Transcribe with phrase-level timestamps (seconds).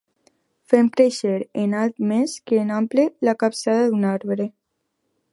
[0.73, 4.49] Fem créixer en alt més que en ample la capçada d'un arbre.